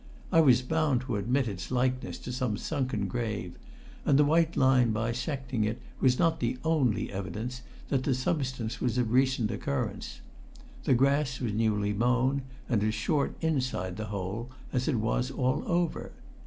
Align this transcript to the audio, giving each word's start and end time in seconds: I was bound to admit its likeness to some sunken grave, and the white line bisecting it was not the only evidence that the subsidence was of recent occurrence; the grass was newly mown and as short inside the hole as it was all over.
I 0.31 0.41
was 0.41 0.63
bound 0.63 1.01
to 1.01 1.15
admit 1.17 1.47
its 1.47 1.69
likeness 1.69 2.17
to 2.17 2.31
some 2.31 2.57
sunken 2.57 3.07
grave, 3.07 3.53
and 4.03 4.17
the 4.17 4.25
white 4.25 4.57
line 4.57 4.91
bisecting 4.91 5.63
it 5.63 5.79
was 5.99 6.17
not 6.17 6.39
the 6.39 6.57
only 6.63 7.11
evidence 7.11 7.61
that 7.89 8.01
the 8.01 8.15
subsidence 8.15 8.81
was 8.81 8.97
of 8.97 9.11
recent 9.11 9.51
occurrence; 9.51 10.21
the 10.85 10.95
grass 10.95 11.39
was 11.39 11.53
newly 11.53 11.93
mown 11.93 12.41
and 12.67 12.83
as 12.83 12.95
short 12.95 13.35
inside 13.41 13.95
the 13.97 14.05
hole 14.05 14.49
as 14.73 14.87
it 14.87 14.95
was 14.95 15.29
all 15.29 15.61
over. 15.67 16.11